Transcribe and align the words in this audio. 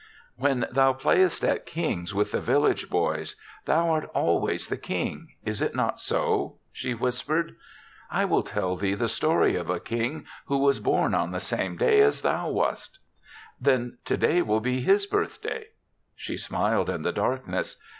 "When 0.35 0.65
thou 0.71 0.93
playest 0.93 1.47
at 1.47 1.67
^kings' 1.67 2.11
with 2.11 2.31
the 2.31 2.41
village 2.41 2.89
boys, 2.89 3.35
thou 3.65 3.91
art 3.91 4.09
al 4.15 4.41
ways 4.41 4.65
the 4.65 4.75
King— 4.75 5.33
is 5.51 5.61
it 5.61 5.75
not 5.75 5.99
so?" 5.99 6.55
she 6.71 6.95
whispered." 6.95 7.55
I 8.11 8.25
will 8.25 8.41
tell 8.41 8.75
thee 8.75 8.95
the 8.95 9.07
story 9.07 9.55
of 9.55 9.69
a 9.69 9.79
king 9.79 10.25
who 10.47 10.57
was 10.57 10.79
born 10.79 11.13
on 11.13 11.29
the 11.29 11.39
same 11.39 11.77
day 11.77 12.01
as 12.01 12.21
thou 12.23 12.49
wast." 12.49 12.97
"Then 13.59 13.99
today 14.03 14.41
will 14.41 14.59
be 14.59 14.81
his 14.81 15.05
birth 15.05 15.39
day?" 15.39 15.67
She 16.15 16.35
smiled 16.35 16.89
in 16.89 17.03
the 17.03 17.11
darkness. 17.13 17.75